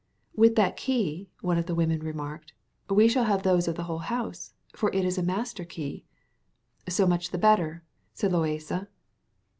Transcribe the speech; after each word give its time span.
"With 0.35 0.55
that 0.55 0.77
key," 0.77 1.29
one 1.41 1.59
of 1.59 1.67
the 1.67 1.75
women 1.75 1.99
remarked, 1.99 2.53
"we 2.89 3.07
shall 3.07 3.25
have 3.25 3.43
those 3.43 3.67
of 3.67 3.75
the 3.75 3.83
whole 3.83 3.99
house, 3.99 4.55
for 4.75 4.89
it 4.91 5.05
is 5.05 5.19
a 5.19 5.21
master 5.21 5.63
key." 5.63 6.05
"So 6.89 7.05
much 7.05 7.29
the 7.29 7.37
better," 7.37 7.83
said 8.15 8.31
Loaysa. 8.31 8.87